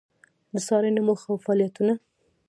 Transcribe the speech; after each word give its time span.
د 0.53 0.55
څارنې 0.67 1.01
موخه 1.07 1.27
او 1.31 1.37
فعالیتونه: 1.45 1.93